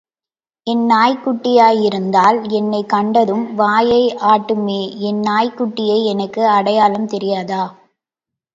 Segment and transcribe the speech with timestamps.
[0.67, 4.97] என் நாய்க்குட்டியாயிருந்தால், என்னைக் கண்டதும் வாலை ஆட்டுமே
[4.99, 7.63] என் நாய்க் குட்டியை எனக்கு அடையாளம் தெரியாதா?